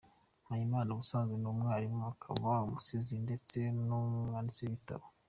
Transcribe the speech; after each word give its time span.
Mpayimana 0.45 0.89
ubusanzwe 0.91 1.35
ni 1.39 1.47
umwarimu, 1.53 2.01
akaba 2.13 2.51
umusizi 2.67 3.15
ndetse 3.25 3.57
n’umwanditsi 3.87 4.59
w’ibitabo. 4.63 5.05